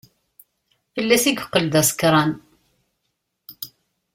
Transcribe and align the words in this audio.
Fell-as 0.93 1.25
i 1.25 1.31
yeqqel 1.31 1.65
d 1.73 1.75
asekṛan. 1.81 2.31